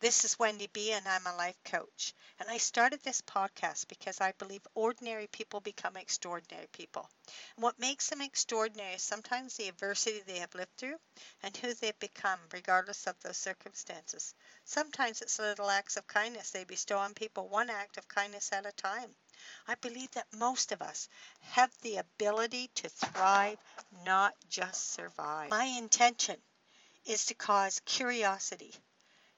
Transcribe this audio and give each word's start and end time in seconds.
This 0.00 0.24
is 0.24 0.38
Wendy 0.38 0.66
B, 0.72 0.92
and 0.92 1.06
I'm 1.06 1.26
a 1.26 1.36
life 1.36 1.62
coach. 1.62 2.14
And 2.38 2.48
I 2.48 2.56
started 2.56 3.02
this 3.02 3.20
podcast 3.20 3.86
because 3.86 4.18
I 4.18 4.32
believe 4.32 4.66
ordinary 4.74 5.26
people 5.26 5.60
become 5.60 5.94
extraordinary 5.94 6.68
people. 6.72 7.06
And 7.54 7.62
what 7.62 7.78
makes 7.78 8.08
them 8.08 8.22
extraordinary 8.22 8.94
is 8.94 9.02
sometimes 9.02 9.56
the 9.56 9.68
adversity 9.68 10.20
they 10.20 10.38
have 10.38 10.54
lived 10.54 10.74
through 10.78 10.96
and 11.42 11.54
who 11.54 11.74
they've 11.74 11.98
become, 11.98 12.40
regardless 12.50 13.06
of 13.06 13.20
those 13.20 13.36
circumstances. 13.36 14.32
Sometimes 14.64 15.20
it's 15.20 15.38
little 15.38 15.68
acts 15.68 15.98
of 15.98 16.06
kindness 16.06 16.48
they 16.50 16.64
bestow 16.64 16.96
on 16.96 17.12
people, 17.12 17.50
one 17.50 17.68
act 17.68 17.98
of 17.98 18.08
kindness 18.08 18.54
at 18.54 18.64
a 18.64 18.72
time. 18.72 19.14
I 19.68 19.74
believe 19.74 20.12
that 20.12 20.32
most 20.32 20.72
of 20.72 20.80
us 20.80 21.10
have 21.40 21.76
the 21.82 21.98
ability 21.98 22.68
to 22.76 22.88
thrive, 22.88 23.58
not 24.06 24.34
just 24.48 24.92
survive. 24.92 25.50
My 25.50 25.66
intention 25.66 26.40
is 27.04 27.26
to 27.26 27.34
cause 27.34 27.82
curiosity 27.84 28.74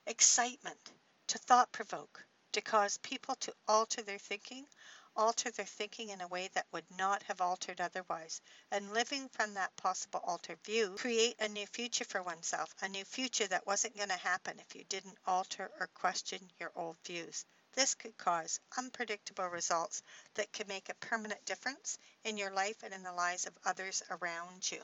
excitement, 0.06 0.92
to 1.28 1.38
thought 1.38 1.72
provoke, 1.72 2.24
to 2.52 2.60
cause 2.60 2.98
people 2.98 3.34
to 3.36 3.54
alter 3.66 4.02
their 4.02 4.18
thinking, 4.18 4.66
alter 5.14 5.50
their 5.50 5.66
thinking 5.66 6.08
in 6.08 6.20
a 6.20 6.28
way 6.28 6.48
that 6.54 6.66
would 6.72 6.90
not 6.96 7.22
have 7.24 7.40
altered 7.40 7.80
otherwise, 7.80 8.40
and 8.70 8.92
living 8.92 9.28
from 9.28 9.54
that 9.54 9.76
possible 9.76 10.20
altered 10.24 10.58
view, 10.64 10.94
create 10.96 11.36
a 11.38 11.48
new 11.48 11.66
future 11.66 12.04
for 12.04 12.22
oneself, 12.22 12.74
a 12.82 12.88
new 12.88 13.04
future 13.04 13.46
that 13.46 13.66
wasn't 13.66 13.96
going 13.96 14.08
to 14.08 14.16
happen 14.16 14.58
if 14.58 14.74
you 14.74 14.84
didn't 14.84 15.18
alter 15.26 15.70
or 15.78 15.86
question 15.88 16.50
your 16.58 16.72
old 16.74 16.96
views. 17.04 17.44
This 17.74 17.94
could 17.94 18.16
cause 18.18 18.60
unpredictable 18.76 19.48
results 19.48 20.02
that 20.34 20.52
could 20.52 20.68
make 20.68 20.88
a 20.88 20.94
permanent 20.94 21.44
difference 21.44 21.98
in 22.24 22.36
your 22.36 22.50
life 22.50 22.82
and 22.82 22.92
in 22.92 23.02
the 23.02 23.12
lives 23.12 23.46
of 23.46 23.56
others 23.64 24.02
around 24.10 24.70
you. 24.70 24.82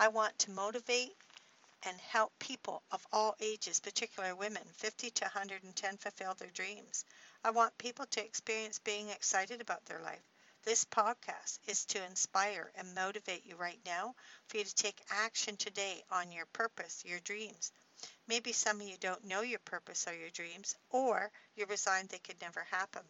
I 0.00 0.08
want 0.08 0.38
to 0.40 0.52
motivate, 0.52 1.16
and 1.82 2.00
help 2.00 2.38
people 2.38 2.82
of 2.90 3.06
all 3.12 3.36
ages, 3.40 3.80
particularly 3.80 4.34
women, 4.34 4.64
50 4.74 5.10
to 5.10 5.24
110, 5.24 5.96
fulfill 5.98 6.34
their 6.34 6.50
dreams. 6.50 7.04
I 7.44 7.50
want 7.50 7.78
people 7.78 8.06
to 8.06 8.24
experience 8.24 8.78
being 8.78 9.08
excited 9.10 9.60
about 9.60 9.84
their 9.86 10.00
life. 10.00 10.22
This 10.64 10.84
podcast 10.84 11.58
is 11.66 11.84
to 11.86 12.04
inspire 12.04 12.72
and 12.74 12.94
motivate 12.94 13.46
you 13.46 13.56
right 13.56 13.80
now 13.86 14.14
for 14.48 14.58
you 14.58 14.64
to 14.64 14.74
take 14.74 15.00
action 15.10 15.56
today 15.56 16.04
on 16.10 16.32
your 16.32 16.46
purpose, 16.46 17.04
your 17.04 17.20
dreams. 17.20 17.72
Maybe 18.26 18.52
some 18.52 18.80
of 18.80 18.86
you 18.86 18.96
don't 18.98 19.24
know 19.24 19.40
your 19.40 19.58
purpose 19.60 20.06
or 20.06 20.14
your 20.14 20.30
dreams, 20.30 20.74
or 20.90 21.32
you're 21.56 21.66
resigned 21.66 22.08
they 22.10 22.18
could 22.18 22.40
never 22.40 22.64
happen. 22.64 23.02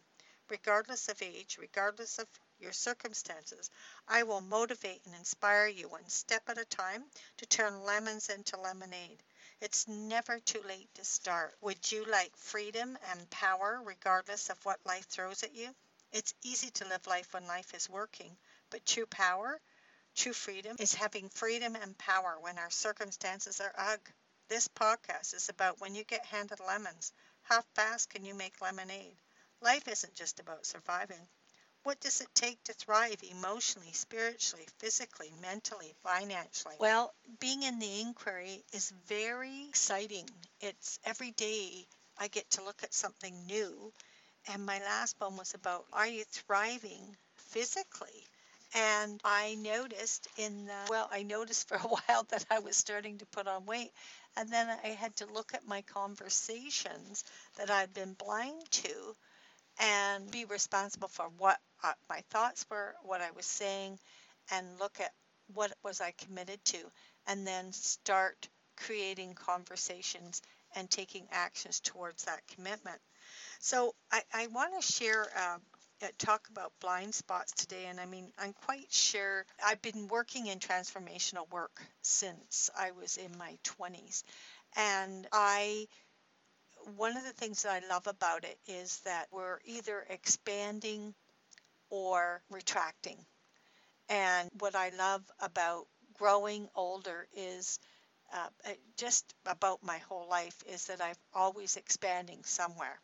Regardless 0.49 1.09
of 1.09 1.21
age, 1.21 1.57
regardless 1.59 2.17
of 2.19 2.27
your 2.59 2.73
circumstances. 2.73 3.69
I 4.07 4.23
will 4.23 4.41
motivate 4.41 5.05
and 5.05 5.15
inspire 5.15 5.67
you 5.67 5.87
one 5.89 6.07
step 6.09 6.43
at 6.49 6.57
a 6.57 6.65
time 6.65 7.03
to 7.37 7.45
turn 7.45 7.83
lemons 7.83 8.29
into 8.29 8.59
lemonade. 8.59 9.23
It's 9.61 9.87
never 9.87 10.39
too 10.39 10.61
late 10.61 10.93
to 10.95 11.03
start. 11.05 11.57
Would 11.61 11.91
you 11.91 12.05
like 12.05 12.35
freedom 12.37 12.97
and 13.11 13.29
power 13.29 13.81
regardless 13.83 14.49
of 14.49 14.63
what 14.65 14.85
life 14.85 15.05
throws 15.07 15.43
at 15.43 15.53
you? 15.53 15.75
It's 16.11 16.33
easy 16.43 16.69
to 16.71 16.85
live 16.87 17.05
life 17.07 17.33
when 17.33 17.47
life 17.47 17.73
is 17.73 17.89
working, 17.89 18.37
but 18.69 18.85
true 18.85 19.05
power, 19.05 19.59
true 20.15 20.33
freedom 20.33 20.75
is 20.79 20.93
having 20.93 21.29
freedom 21.29 21.75
and 21.75 21.97
power 21.97 22.37
when 22.39 22.57
our 22.57 22.69
circumstances 22.69 23.59
are 23.61 23.73
ugh. 23.77 24.11
This 24.47 24.67
podcast 24.67 25.33
is 25.33 25.49
about 25.49 25.79
when 25.79 25.95
you 25.95 26.03
get 26.03 26.25
handed 26.25 26.59
lemons. 26.59 27.11
How 27.41 27.61
fast 27.75 28.09
can 28.09 28.25
you 28.25 28.33
make 28.33 28.61
lemonade? 28.61 29.17
Life 29.61 29.87
isn't 29.87 30.15
just 30.15 30.39
about 30.39 30.65
surviving. 30.65 31.27
What 31.89 32.01
does 32.01 32.21
it 32.21 32.35
take 32.35 32.63
to 32.65 32.73
thrive 32.73 33.23
emotionally, 33.23 33.93
spiritually, 33.93 34.67
physically, 34.77 35.33
mentally, 35.41 35.95
financially? 36.03 36.75
Well, 36.79 37.15
being 37.39 37.63
in 37.63 37.79
the 37.79 38.01
inquiry 38.01 38.63
is 38.71 38.93
very 39.07 39.65
exciting. 39.67 40.29
It's 40.61 40.99
every 41.03 41.31
day 41.31 41.87
I 42.15 42.27
get 42.27 42.47
to 42.51 42.63
look 42.63 42.83
at 42.83 42.93
something 42.93 43.47
new. 43.47 43.91
And 44.49 44.67
my 44.67 44.77
last 44.77 45.15
one 45.19 45.35
was 45.35 45.55
about 45.55 45.87
are 45.91 46.05
you 46.05 46.25
thriving 46.25 47.17
physically? 47.33 48.27
And 48.75 49.19
I 49.25 49.55
noticed 49.55 50.27
in 50.37 50.67
the, 50.67 50.85
well, 50.91 51.09
I 51.11 51.23
noticed 51.23 51.67
for 51.67 51.77
a 51.77 51.79
while 51.87 52.23
that 52.29 52.45
I 52.51 52.59
was 52.59 52.77
starting 52.77 53.17
to 53.17 53.25
put 53.25 53.47
on 53.47 53.65
weight. 53.65 53.93
And 54.37 54.53
then 54.53 54.69
I 54.69 54.89
had 54.89 55.15
to 55.15 55.25
look 55.25 55.55
at 55.55 55.65
my 55.65 55.81
conversations 55.81 57.23
that 57.57 57.71
I'd 57.71 57.95
been 57.95 58.13
blind 58.13 58.69
to 58.83 59.15
and 59.79 60.29
be 60.31 60.45
responsible 60.45 61.07
for 61.07 61.25
what 61.37 61.57
uh, 61.83 61.93
my 62.09 62.21
thoughts 62.29 62.65
were, 62.69 62.95
what 63.03 63.21
I 63.21 63.31
was 63.31 63.45
saying, 63.45 63.97
and 64.51 64.67
look 64.79 64.99
at 64.99 65.11
what 65.53 65.73
was 65.83 66.01
I 66.01 66.11
committed 66.11 66.63
to, 66.65 66.77
and 67.27 67.45
then 67.47 67.71
start 67.71 68.47
creating 68.77 69.33
conversations 69.33 70.41
and 70.75 70.89
taking 70.89 71.27
actions 71.31 71.79
towards 71.79 72.25
that 72.25 72.41
commitment. 72.55 72.99
So 73.59 73.95
I, 74.11 74.21
I 74.33 74.47
want 74.47 74.79
to 74.79 74.93
share. 74.93 75.27
Uh, 75.37 75.57
talk 76.17 76.47
about 76.49 76.71
blind 76.79 77.13
spots 77.13 77.51
today 77.51 77.85
and 77.89 77.99
i 77.99 78.05
mean 78.05 78.31
i'm 78.39 78.53
quite 78.53 78.91
sure 78.91 79.45
i've 79.65 79.81
been 79.81 80.07
working 80.07 80.47
in 80.47 80.57
transformational 80.59 81.51
work 81.51 81.81
since 82.01 82.69
i 82.77 82.91
was 82.91 83.17
in 83.17 83.37
my 83.37 83.57
20s 83.65 84.23
and 84.77 85.27
i 85.33 85.85
one 86.95 87.17
of 87.17 87.23
the 87.23 87.33
things 87.33 87.63
that 87.63 87.83
I 87.83 87.87
love 87.87 88.07
about 88.07 88.43
it 88.45 88.57
is 88.67 88.99
that 89.01 89.27
we're 89.31 89.59
either 89.65 90.05
expanding 90.09 91.13
or 91.89 92.41
retracting. 92.51 93.17
And 94.09 94.49
what 94.59 94.75
I 94.75 94.89
love 94.89 95.23
about 95.39 95.87
growing 96.13 96.69
older 96.75 97.27
is 97.33 97.79
uh, 98.33 98.49
just 98.97 99.33
about 99.45 99.83
my 99.83 99.97
whole 99.99 100.27
life 100.29 100.61
is 100.67 100.85
that 100.87 101.01
I'm 101.01 101.15
always 101.33 101.77
expanding 101.77 102.43
somewhere. 102.43 102.99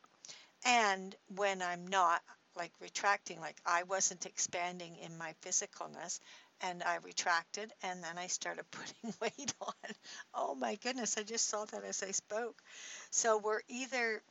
And 0.65 1.15
when 1.35 1.61
I'm 1.61 1.87
not, 1.87 2.21
like 2.55 2.71
retracting, 2.79 3.39
like 3.39 3.57
I 3.65 3.83
wasn't 3.83 4.25
expanding 4.25 4.95
in 4.97 5.17
my 5.17 5.33
physicalness, 5.41 6.19
and 6.61 6.83
I 6.83 6.97
retracted 7.03 7.71
and 7.83 8.03
then 8.03 8.17
I 8.17 8.27
started 8.27 8.65
putting 8.71 9.13
weight 9.21 9.53
on. 9.61 9.73
Oh 10.33 10.55
my 10.55 10.75
goodness, 10.75 11.17
I 11.17 11.23
just 11.23 11.47
saw 11.47 11.65
that 11.65 11.83
as 11.83 12.03
I 12.03 12.11
spoke. 12.11 12.61
So 13.11 13.37
we're 13.37 13.61
either 13.67 14.21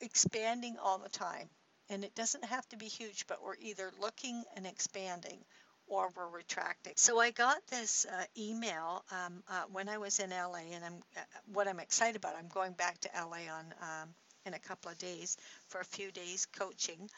expanding 0.00 0.76
all 0.82 0.98
the 0.98 1.08
time, 1.08 1.48
and 1.88 2.04
it 2.04 2.14
doesn't 2.14 2.44
have 2.44 2.68
to 2.70 2.76
be 2.76 2.86
huge, 2.86 3.26
but 3.26 3.42
we're 3.42 3.56
either 3.60 3.90
looking 4.00 4.44
and 4.56 4.66
expanding 4.66 5.38
or 5.86 6.10
we're 6.16 6.28
retracting. 6.28 6.92
So 6.96 7.18
I 7.20 7.30
got 7.32 7.66
this 7.66 8.06
uh, 8.06 8.24
email 8.38 9.04
um, 9.10 9.42
uh, 9.48 9.62
when 9.72 9.88
I 9.88 9.98
was 9.98 10.20
in 10.20 10.30
LA, 10.30 10.62
and 10.72 10.84
I'm 10.84 11.02
uh, 11.16 11.20
what 11.52 11.66
I'm 11.68 11.80
excited 11.80 12.16
about. 12.16 12.36
I'm 12.36 12.48
going 12.48 12.72
back 12.72 13.00
to 13.00 13.10
LA 13.14 13.52
on 13.52 13.74
um, 13.82 14.08
in 14.46 14.54
a 14.54 14.58
couple 14.58 14.90
of 14.90 14.98
days 14.98 15.36
for 15.68 15.80
a 15.80 15.84
few 15.84 16.10
days 16.12 16.46
coaching 16.46 17.10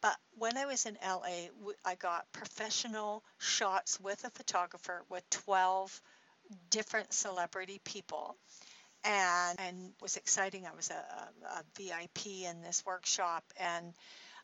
but 0.00 0.16
when 0.38 0.56
I 0.56 0.66
was 0.66 0.86
in 0.86 0.96
LA, 1.04 1.48
I 1.84 1.94
got 1.96 2.30
professional 2.32 3.24
shots 3.38 3.98
with 4.00 4.24
a 4.24 4.30
photographer 4.30 5.02
with 5.08 5.28
12 5.30 6.00
different 6.70 7.12
celebrity 7.12 7.80
people. 7.84 8.36
And, 9.04 9.58
and 9.60 9.92
was 10.02 10.16
exciting. 10.16 10.66
I 10.66 10.74
was 10.74 10.90
a, 10.90 10.94
a, 10.94 11.62
VIP 11.76 12.44
in 12.48 12.62
this 12.62 12.84
workshop, 12.84 13.44
and 13.56 13.94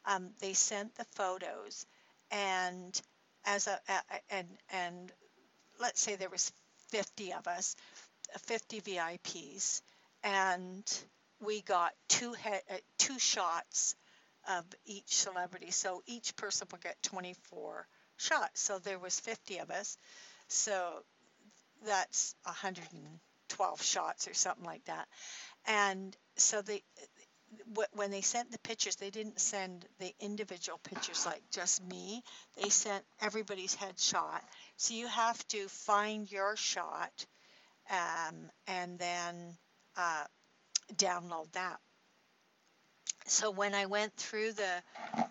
um, 0.06 0.30
they 0.40 0.52
sent 0.52 0.94
the 0.94 1.04
photos. 1.16 1.86
And 2.30 3.00
as 3.44 3.66
a, 3.66 3.80
a 3.88 4.00
and 4.30 4.46
and 4.72 5.12
let's 5.80 6.00
say 6.00 6.14
there 6.14 6.30
was 6.30 6.52
50 6.90 7.32
of 7.32 7.48
us, 7.48 7.74
50 8.46 8.80
VIPs, 8.80 9.82
and 10.22 11.04
we 11.44 11.60
got 11.60 11.92
two 12.08 12.32
head, 12.32 12.62
uh, 12.70 12.76
two 12.96 13.18
shots 13.18 13.96
of 14.48 14.64
each 14.86 15.14
celebrity. 15.16 15.70
So 15.70 16.02
each 16.06 16.36
person 16.36 16.68
will 16.70 16.78
get 16.78 17.02
24 17.02 17.86
shots. 18.16 18.60
So 18.60 18.78
there 18.78 18.98
was 18.98 19.20
50 19.20 19.58
of 19.58 19.70
us. 19.70 19.96
So 20.48 21.04
that's 21.86 22.34
112 22.44 23.82
shots 23.82 24.28
or 24.28 24.34
something 24.34 24.64
like 24.64 24.84
that. 24.86 25.08
And 25.66 26.16
so 26.36 26.62
they 26.62 26.82
when 27.92 28.10
they 28.10 28.20
sent 28.20 28.50
the 28.50 28.58
pictures, 28.58 28.96
they 28.96 29.10
didn't 29.10 29.40
send 29.40 29.86
the 29.98 30.12
individual 30.20 30.78
pictures 30.82 31.24
like 31.24 31.42
just 31.52 31.82
me. 31.84 32.22
They 32.60 32.68
sent 32.68 33.04
everybody's 33.20 33.76
headshot. 33.76 34.40
So 34.76 34.94
you 34.94 35.06
have 35.06 35.46
to 35.48 35.68
find 35.68 36.30
your 36.30 36.56
shot 36.56 37.26
um, 37.90 38.50
and 38.66 38.98
then 38.98 39.56
uh, 39.96 40.24
download 40.96 41.52
that. 41.52 41.78
So 43.26 43.50
when 43.50 43.74
I 43.74 43.86
went 43.86 44.14
through 44.16 44.52
the, 44.52 44.82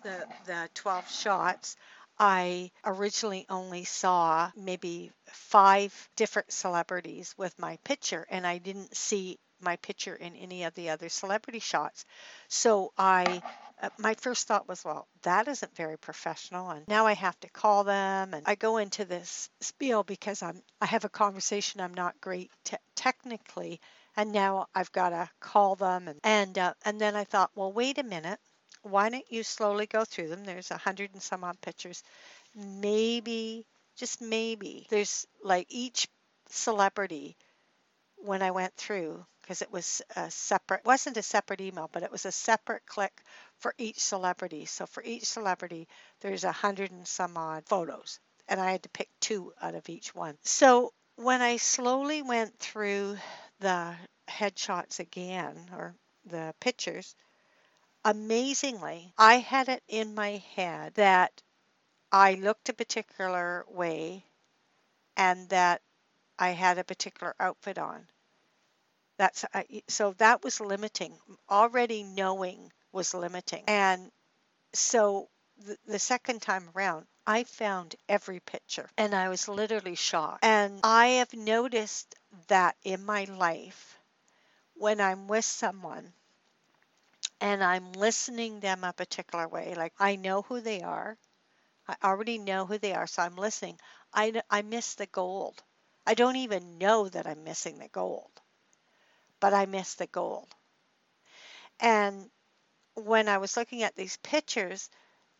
the, 0.02 0.26
the 0.46 0.68
12 0.74 1.10
shots, 1.10 1.76
I 2.18 2.70
originally 2.84 3.46
only 3.48 3.84
saw 3.84 4.50
maybe 4.56 5.12
five 5.26 6.08
different 6.16 6.52
celebrities 6.52 7.34
with 7.36 7.58
my 7.58 7.76
picture, 7.84 8.26
and 8.30 8.46
I 8.46 8.58
didn't 8.58 8.96
see 8.96 9.38
my 9.60 9.76
picture 9.76 10.14
in 10.14 10.34
any 10.36 10.64
of 10.64 10.74
the 10.74 10.90
other 10.90 11.08
celebrity 11.08 11.58
shots. 11.58 12.04
So 12.48 12.92
I, 12.98 13.42
uh, 13.82 13.90
my 13.98 14.14
first 14.14 14.46
thought 14.46 14.68
was, 14.68 14.84
well, 14.84 15.08
that 15.22 15.48
isn't 15.48 15.74
very 15.74 15.98
professional, 15.98 16.70
and 16.70 16.86
now 16.86 17.06
I 17.06 17.14
have 17.14 17.38
to 17.40 17.48
call 17.48 17.84
them, 17.84 18.34
and 18.34 18.42
I 18.46 18.54
go 18.54 18.76
into 18.76 19.04
this 19.04 19.50
spiel 19.60 20.02
because 20.02 20.42
I'm, 20.42 20.62
I 20.80 20.86
have 20.86 21.04
a 21.04 21.08
conversation 21.08 21.80
I'm 21.80 21.94
not 21.94 22.20
great 22.20 22.50
te- 22.64 22.76
technically, 22.94 23.80
and 24.16 24.32
now 24.32 24.66
I've 24.74 24.92
got 24.92 25.10
to 25.10 25.28
call 25.40 25.76
them, 25.76 26.08
and 26.08 26.20
and 26.24 26.58
uh, 26.58 26.74
and 26.84 27.00
then 27.00 27.16
I 27.16 27.24
thought, 27.24 27.50
well, 27.54 27.72
wait 27.72 27.98
a 27.98 28.02
minute, 28.02 28.40
why 28.82 29.08
don't 29.10 29.30
you 29.30 29.42
slowly 29.42 29.86
go 29.86 30.04
through 30.04 30.28
them? 30.28 30.44
There's 30.44 30.70
a 30.70 30.78
hundred 30.78 31.12
and 31.12 31.22
some 31.22 31.44
odd 31.44 31.60
pictures, 31.60 32.02
maybe 32.54 33.66
just 33.96 34.20
maybe 34.20 34.86
there's 34.90 35.26
like 35.42 35.66
each 35.70 36.08
celebrity 36.50 37.36
when 38.16 38.42
I 38.42 38.50
went 38.50 38.74
through 38.76 39.24
because 39.42 39.62
it 39.62 39.70
was 39.70 40.02
a 40.16 40.30
separate 40.30 40.84
wasn't 40.84 41.16
a 41.16 41.22
separate 41.22 41.60
email 41.60 41.88
but 41.92 42.02
it 42.02 42.10
was 42.10 42.24
a 42.26 42.32
separate 42.32 42.86
click 42.86 43.12
for 43.58 43.74
each 43.78 44.00
celebrity. 44.00 44.64
So 44.66 44.86
for 44.86 45.02
each 45.02 45.24
celebrity 45.26 45.88
there's 46.20 46.44
a 46.44 46.52
hundred 46.52 46.90
and 46.90 47.06
some 47.06 47.36
odd 47.36 47.64
photos 47.66 48.18
and 48.48 48.60
i 48.60 48.72
had 48.72 48.82
to 48.82 48.88
pick 48.90 49.08
two 49.20 49.52
out 49.62 49.74
of 49.74 49.88
each 49.88 50.14
one. 50.14 50.36
So 50.42 50.92
when 51.16 51.42
i 51.42 51.56
slowly 51.58 52.22
went 52.22 52.58
through 52.58 53.16
the 53.60 53.94
headshots 54.28 55.00
again 55.00 55.68
or 55.72 55.94
the 56.26 56.54
pictures 56.60 57.14
amazingly 58.04 59.12
i 59.18 59.36
had 59.36 59.68
it 59.68 59.82
in 59.88 60.14
my 60.14 60.42
head 60.56 60.94
that 60.94 61.42
i 62.12 62.34
looked 62.34 62.68
a 62.68 62.74
particular 62.74 63.64
way 63.68 64.24
and 65.16 65.48
that 65.50 65.82
i 66.38 66.50
had 66.50 66.78
a 66.78 66.84
particular 66.84 67.34
outfit 67.40 67.78
on 67.78 68.06
that's 69.16 69.44
so 69.88 70.12
that 70.14 70.42
was 70.42 70.60
limiting. 70.60 71.18
Already 71.48 72.02
knowing 72.02 72.72
was 72.92 73.14
limiting. 73.14 73.64
And 73.68 74.10
so 74.72 75.28
the, 75.58 75.78
the 75.86 75.98
second 75.98 76.42
time 76.42 76.68
around, 76.74 77.06
I 77.26 77.44
found 77.44 77.96
every 78.08 78.40
picture 78.40 78.88
and 78.98 79.14
I 79.14 79.28
was 79.28 79.48
literally 79.48 79.94
shocked. 79.94 80.44
And 80.44 80.80
I 80.82 81.06
have 81.20 81.32
noticed 81.32 82.14
that 82.48 82.76
in 82.84 83.04
my 83.04 83.24
life 83.24 83.98
when 84.74 85.00
I'm 85.00 85.28
with 85.28 85.44
someone 85.44 86.14
and 87.40 87.62
I'm 87.62 87.92
listening 87.92 88.58
them 88.58 88.82
a 88.82 88.92
particular 88.92 89.46
way, 89.46 89.74
like 89.76 89.92
I 90.00 90.16
know 90.16 90.42
who 90.42 90.60
they 90.60 90.82
are. 90.82 91.16
I 91.88 91.96
already 92.04 92.38
know 92.38 92.66
who 92.66 92.78
they 92.78 92.94
are, 92.94 93.06
so 93.06 93.22
I'm 93.22 93.36
listening. 93.36 93.80
I, 94.12 94.42
I 94.50 94.62
miss 94.62 94.94
the 94.96 95.06
gold. 95.06 95.62
I 96.06 96.14
don't 96.14 96.36
even 96.36 96.78
know 96.78 97.08
that 97.08 97.26
I'm 97.26 97.44
missing 97.44 97.78
the 97.78 97.88
gold 97.88 98.32
but 99.38 99.54
I 99.54 99.66
miss 99.66 99.94
the 99.94 100.08
gold. 100.08 100.52
And 101.78 102.32
when 102.94 103.28
I 103.28 103.38
was 103.38 103.56
looking 103.56 103.82
at 103.84 103.96
these 103.96 104.16
pictures, 104.18 104.90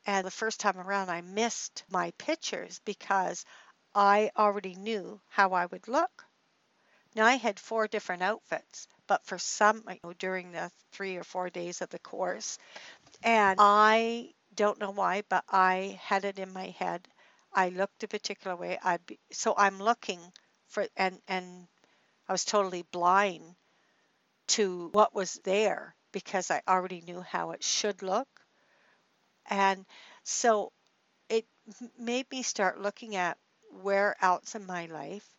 and 0.06 0.26
the 0.26 0.30
first 0.30 0.60
time 0.60 0.78
around, 0.78 1.10
I 1.10 1.22
missed 1.22 1.84
my 1.88 2.12
pictures 2.18 2.80
because 2.84 3.44
I 3.94 4.30
already 4.36 4.74
knew 4.74 5.20
how 5.28 5.52
I 5.54 5.66
would 5.66 5.88
look. 5.88 6.26
Now, 7.14 7.26
I 7.26 7.34
had 7.36 7.58
four 7.58 7.88
different 7.88 8.22
outfits, 8.22 8.88
but 9.06 9.24
for 9.24 9.38
some, 9.38 9.84
you 9.88 9.98
know, 10.04 10.12
during 10.14 10.52
the 10.52 10.70
three 10.92 11.16
or 11.16 11.24
four 11.24 11.50
days 11.50 11.80
of 11.80 11.90
the 11.90 11.98
course, 11.98 12.58
and 13.22 13.58
I 13.60 14.34
don't 14.54 14.78
know 14.78 14.90
why, 14.90 15.22
but 15.28 15.44
I 15.48 15.98
had 16.02 16.24
it 16.24 16.38
in 16.38 16.52
my 16.52 16.68
head. 16.70 17.08
I 17.52 17.70
looked 17.70 18.04
a 18.04 18.08
particular 18.08 18.56
way. 18.56 18.78
I'd 18.82 19.06
be, 19.06 19.20
so 19.32 19.54
I'm 19.56 19.78
looking 19.80 20.20
for 20.68 20.86
and 20.96 21.20
and 21.28 21.68
I 22.28 22.32
was 22.32 22.44
totally 22.44 22.82
blind 22.82 23.56
to 24.46 24.88
what 24.92 25.14
was 25.14 25.34
there 25.44 25.94
because 26.12 26.50
I 26.50 26.62
already 26.66 27.02
knew 27.02 27.20
how 27.20 27.50
it 27.52 27.62
should 27.62 28.02
look. 28.02 28.28
And 29.48 29.86
so 30.22 30.72
it 31.28 31.46
made 31.98 32.30
me 32.30 32.42
start 32.42 32.80
looking 32.80 33.16
at 33.16 33.38
where 33.70 34.16
else 34.22 34.54
in 34.54 34.66
my 34.66 34.86
life 34.86 35.33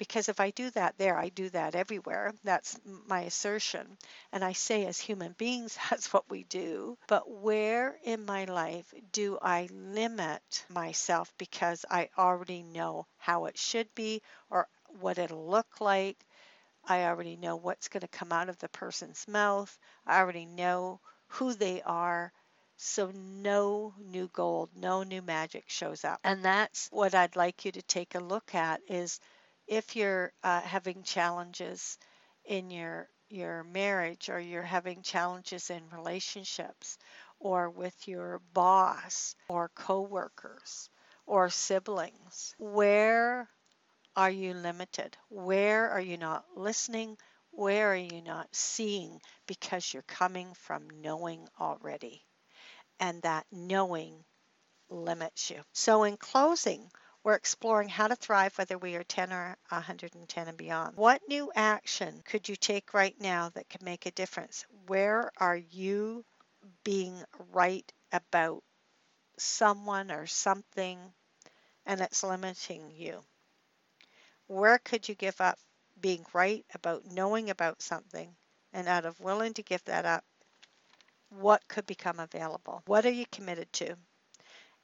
because 0.00 0.28
if 0.28 0.40
I 0.40 0.50
do 0.50 0.70
that 0.70 0.98
there, 0.98 1.16
I 1.16 1.28
do 1.28 1.48
that 1.50 1.76
everywhere. 1.76 2.34
That's 2.42 2.80
my 3.06 3.20
assertion. 3.20 3.98
And 4.32 4.44
I 4.44 4.54
say, 4.54 4.86
as 4.86 4.98
human 4.98 5.32
beings, 5.34 5.78
that's 5.90 6.12
what 6.12 6.28
we 6.28 6.42
do. 6.44 6.98
But 7.06 7.30
where 7.30 7.96
in 8.02 8.24
my 8.26 8.46
life 8.46 8.92
do 9.12 9.38
I 9.40 9.68
limit 9.72 10.64
myself 10.68 11.32
because 11.38 11.84
I 11.90 12.08
already 12.18 12.62
know 12.64 13.06
how 13.18 13.44
it 13.46 13.58
should 13.58 13.94
be 13.94 14.22
or 14.50 14.66
what 15.00 15.18
it'll 15.18 15.48
look 15.48 15.80
like? 15.80 16.18
I 16.84 17.04
already 17.04 17.36
know 17.36 17.56
what's 17.56 17.88
going 17.88 18.02
to 18.02 18.08
come 18.08 18.32
out 18.32 18.50
of 18.50 18.58
the 18.58 18.68
person's 18.68 19.26
mouth. 19.26 19.78
I 20.06 20.18
already 20.18 20.44
know 20.44 21.00
who 21.28 21.54
they 21.54 21.80
are. 21.80 22.34
So 22.76 23.10
no 23.12 23.94
new 23.98 24.28
gold, 24.28 24.68
no 24.74 25.02
new 25.02 25.22
magic 25.22 25.64
shows 25.70 26.04
up. 26.04 26.20
And 26.22 26.44
that's 26.44 26.88
what 26.90 27.14
I'd 27.14 27.34
like 27.36 27.64
you 27.64 27.72
to 27.72 27.82
take 27.82 28.14
a 28.14 28.20
look 28.20 28.54
at 28.54 28.82
is 28.88 29.20
if 29.70 29.96
you're 29.96 30.34
uh, 30.44 30.60
having 30.60 31.02
challenges 31.04 31.98
in 32.44 32.70
your 32.70 33.08
your 33.30 33.64
marriage 33.64 34.28
or 34.28 34.38
you're 34.38 34.62
having 34.62 35.02
challenges 35.02 35.70
in 35.70 35.82
relationships 35.90 36.98
or 37.38 37.70
with 37.70 38.08
your 38.08 38.40
boss 38.52 39.34
or 39.48 39.70
coworkers 39.70 40.90
or 41.26 41.48
siblings 41.50 42.54
where 42.58 43.48
are 44.16 44.30
you 44.30 44.54
limited? 44.54 45.16
Where 45.30 45.90
are 45.90 46.00
you 46.00 46.16
not 46.16 46.44
listening? 46.56 47.18
Where 47.50 47.92
are 47.92 47.96
you 47.96 48.22
not 48.22 48.54
seeing? 48.54 49.20
Because 49.48 49.92
you're 49.92 50.04
coming 50.04 50.54
from 50.54 50.88
knowing 51.02 51.48
already. 51.60 52.24
And 53.00 53.22
that 53.22 53.46
knowing 53.52 54.24
limits 54.90 55.50
you. 55.50 55.62
So, 55.72 56.04
in 56.04 56.16
closing, 56.18 56.90
we're 57.22 57.34
exploring 57.34 57.88
how 57.88 58.08
to 58.08 58.16
thrive 58.16 58.56
whether 58.56 58.78
we 58.78 58.96
are 58.96 59.04
10 59.04 59.32
or 59.32 59.56
110 59.68 60.48
and 60.48 60.56
beyond. 60.56 60.96
What 60.96 61.20
new 61.28 61.50
action 61.54 62.22
could 62.24 62.48
you 62.48 62.56
take 62.56 62.94
right 62.94 63.14
now 63.20 63.50
that 63.50 63.68
could 63.68 63.82
make 63.82 64.06
a 64.06 64.10
difference? 64.10 64.64
Where 64.86 65.30
are 65.36 65.56
you 65.56 66.24
being 66.84 67.22
right 67.52 67.90
about 68.12 68.62
someone 69.38 70.10
or 70.10 70.26
something 70.26 70.98
and 71.86 72.00
it's 72.00 72.22
limiting 72.22 72.90
you? 72.90 73.20
Where 74.46 74.78
could 74.78 75.08
you 75.08 75.14
give 75.14 75.40
up 75.40 75.58
being 76.00 76.24
right 76.32 76.64
about 76.74 77.04
knowing 77.04 77.50
about 77.50 77.82
something 77.82 78.34
and 78.72 78.88
out 78.88 79.04
of 79.04 79.20
willing 79.20 79.54
to 79.54 79.62
give 79.62 79.84
that 79.84 80.06
up, 80.06 80.24
what 81.28 81.66
could 81.68 81.86
become 81.86 82.18
available? 82.18 82.82
What 82.86 83.06
are 83.06 83.10
you 83.10 83.26
committed 83.30 83.72
to? 83.74 83.96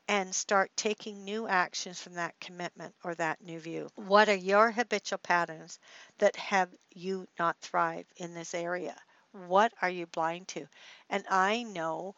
And 0.09 0.35
start 0.35 0.77
taking 0.77 1.25
new 1.25 1.47
actions 1.47 2.01
from 2.01 2.15
that 2.15 2.39
commitment 2.41 2.95
or 3.05 3.15
that 3.15 3.41
new 3.41 3.61
view. 3.61 3.89
What 3.95 4.29
are 4.29 4.35
your 4.35 4.73
habitual 4.73 5.19
patterns 5.19 5.79
that 6.19 6.37
have 6.37 6.75
you 6.91 7.29
not 7.39 7.61
thrive 7.61 8.07
in 8.17 8.35
this 8.35 8.55
area? 8.55 9.01
What 9.33 9.73
are 9.83 9.91
you 9.91 10.07
blind 10.07 10.49
to? 10.49 10.69
And 11.09 11.25
I 11.29 11.63
know 11.63 12.15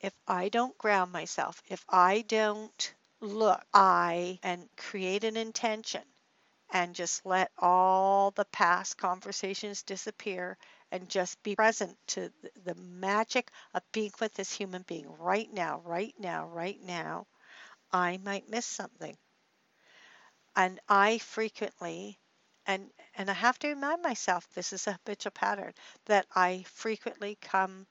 if 0.00 0.14
I 0.26 0.48
don't 0.48 0.78
ground 0.78 1.12
myself, 1.12 1.62
if 1.66 1.84
I 1.88 2.22
don't 2.22 2.94
look, 3.20 3.64
I 3.74 4.38
and 4.42 4.68
create 4.76 5.24
an 5.24 5.36
intention 5.36 6.02
and 6.70 6.94
just 6.94 7.24
let 7.26 7.50
all 7.58 8.30
the 8.32 8.44
past 8.46 8.98
conversations 8.98 9.82
disappear 9.82 10.58
and 10.92 11.08
just 11.08 11.42
be 11.42 11.56
present 11.56 11.96
to 12.08 12.32
the 12.64 12.74
magic 12.76 13.50
of 13.74 13.82
being 13.92 14.12
with 14.20 14.34
this 14.34 14.52
human 14.52 14.82
being 14.82 15.08
right 15.18 15.52
now, 15.52 15.80
right 15.84 16.14
now, 16.18 16.46
right 16.48 16.80
now, 16.82 17.26
I 17.92 18.18
might 18.18 18.48
miss 18.48 18.66
something. 18.66 19.16
And 20.54 20.78
I 20.90 21.16
frequently 21.20 22.20
and 22.66 22.92
and 23.14 23.30
I 23.30 23.32
have 23.32 23.58
to 23.60 23.68
remind 23.68 24.02
myself 24.02 24.46
this 24.50 24.74
is 24.74 24.86
a 24.86 24.92
habitual 24.92 25.30
pattern 25.30 25.72
that 26.04 26.26
I 26.34 26.64
frequently 26.64 27.36
come 27.36 27.86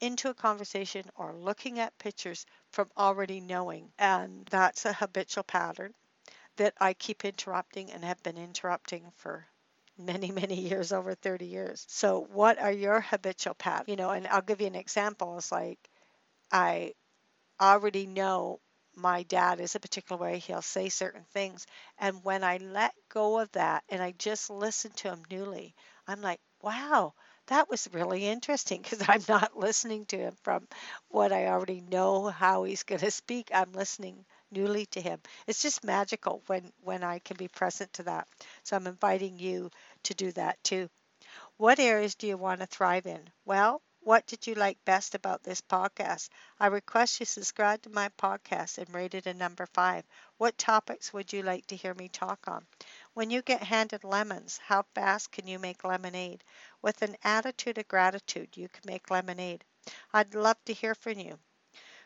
into 0.00 0.30
a 0.30 0.34
conversation 0.34 1.10
or 1.16 1.34
looking 1.34 1.80
at 1.80 1.98
pictures 1.98 2.46
from 2.72 2.90
already 2.96 3.40
knowing 3.40 3.92
and 3.98 4.46
that's 4.46 4.84
a 4.86 4.92
habitual 4.94 5.44
pattern 5.44 5.94
that 6.56 6.74
I 6.80 6.94
keep 6.94 7.24
interrupting 7.24 7.92
and 7.92 8.04
have 8.04 8.22
been 8.22 8.38
interrupting 8.38 9.12
for 9.16 9.48
many 9.98 10.30
many 10.32 10.60
years 10.60 10.92
over 10.92 11.14
30 11.14 11.46
years. 11.46 11.84
So 11.88 12.26
what 12.32 12.58
are 12.58 12.72
your 12.72 13.00
habitual 13.00 13.54
patterns 13.54 13.88
you 13.88 13.96
know 13.96 14.10
and 14.10 14.26
i'll 14.28 14.42
give 14.42 14.60
you 14.60 14.66
an 14.68 14.74
example. 14.74 15.36
It's 15.38 15.52
like 15.52 15.78
i 16.52 16.92
already 17.60 18.06
know 18.06 18.60
my 18.96 19.24
dad 19.24 19.60
is 19.60 19.74
a 19.74 19.80
particular 19.80 20.20
way 20.22 20.38
he'll 20.38 20.62
say 20.62 20.88
certain 20.88 21.24
things. 21.32 21.66
And 21.98 22.22
when 22.24 22.44
i 22.44 22.58
let 22.58 22.94
go 23.08 23.40
of 23.40 23.50
that 23.52 23.84
and 23.88 24.02
i 24.02 24.12
just 24.12 24.50
listen 24.50 24.92
to 24.92 25.08
him 25.10 25.22
newly 25.30 25.74
i'm 26.08 26.22
like 26.22 26.40
wow 26.62 27.14
that 27.48 27.68
was 27.70 27.88
really 27.92 28.26
interesting 28.26 28.82
because 28.84 29.02
i'm 29.08 29.24
not 29.28 29.56
listening 29.58 30.06
to 30.06 30.16
him 30.18 30.36
from 30.44 30.66
what 31.08 31.32
i 31.32 31.46
already 31.48 31.80
know 31.80 32.28
how 32.28 32.64
he's 32.64 32.82
going 32.84 33.00
to 33.00 33.10
speak. 33.10 33.50
I'm 33.54 33.72
listening 33.72 34.24
newly 34.54 34.86
to 34.86 35.00
him. 35.00 35.20
It's 35.46 35.60
just 35.60 35.84
magical 35.84 36.42
when 36.46 36.72
when 36.82 37.02
I 37.02 37.18
can 37.18 37.36
be 37.36 37.48
present 37.48 37.92
to 37.94 38.04
that. 38.04 38.28
So 38.62 38.76
I'm 38.76 38.86
inviting 38.86 39.38
you 39.38 39.70
to 40.04 40.14
do 40.14 40.32
that 40.32 40.62
too. 40.64 40.88
What 41.56 41.78
areas 41.78 42.14
do 42.14 42.26
you 42.26 42.36
want 42.36 42.60
to 42.60 42.66
thrive 42.66 43.06
in? 43.06 43.28
Well, 43.44 43.82
what 44.00 44.26
did 44.26 44.46
you 44.46 44.54
like 44.54 44.84
best 44.84 45.14
about 45.14 45.42
this 45.42 45.62
podcast? 45.62 46.28
I 46.60 46.66
request 46.66 47.20
you 47.20 47.26
subscribe 47.26 47.80
to 47.82 47.90
my 47.90 48.10
podcast 48.10 48.76
and 48.76 48.94
rate 48.94 49.14
it 49.14 49.26
a 49.26 49.32
number 49.32 49.66
five. 49.66 50.04
What 50.36 50.58
topics 50.58 51.12
would 51.12 51.32
you 51.32 51.42
like 51.42 51.66
to 51.68 51.76
hear 51.76 51.94
me 51.94 52.08
talk 52.08 52.46
on? 52.46 52.66
When 53.14 53.30
you 53.30 53.40
get 53.40 53.62
handed 53.62 54.04
lemons, 54.04 54.58
how 54.58 54.82
fast 54.94 55.32
can 55.32 55.46
you 55.46 55.58
make 55.58 55.84
lemonade? 55.84 56.44
With 56.82 57.00
an 57.00 57.16
attitude 57.24 57.78
of 57.78 57.88
gratitude, 57.88 58.56
you 58.58 58.68
can 58.68 58.82
make 58.84 59.10
lemonade. 59.10 59.64
I'd 60.12 60.34
love 60.34 60.62
to 60.66 60.74
hear 60.74 60.94
from 60.94 61.18
you. 61.18 61.38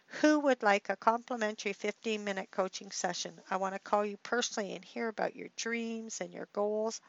Who 0.09 0.41
would 0.41 0.63
like 0.63 0.89
a 0.89 0.97
complimentary 0.97 1.73
15 1.73 2.25
minute 2.25 2.51
coaching 2.51 2.91
session? 2.91 3.41
I 3.49 3.57
want 3.57 3.75
to 3.75 3.79
call 3.79 4.05
you 4.05 4.17
personally 4.19 4.75
and 4.75 4.85
hear 4.85 5.09
about 5.09 5.37
your 5.37 5.49
dreams 5.57 6.21
and 6.21 6.35
your 6.35 6.49
goals. 6.53 7.01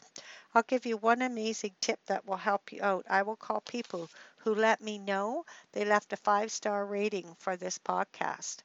I'll 0.53 0.63
give 0.63 0.85
you 0.85 0.97
one 0.97 1.21
amazing 1.21 1.75
tip 1.81 1.99
that 2.07 2.25
will 2.25 2.37
help 2.37 2.71
you 2.71 2.83
out. 2.83 3.05
I 3.09 3.23
will 3.23 3.35
call 3.37 3.61
people 3.61 4.09
who 4.37 4.55
let 4.55 4.81
me 4.81 4.99
know 4.99 5.45
they 5.71 5.85
left 5.85 6.13
a 6.13 6.17
five 6.17 6.51
star 6.51 6.85
rating 6.85 7.35
for 7.39 7.57
this 7.57 7.79
podcast 7.79 8.57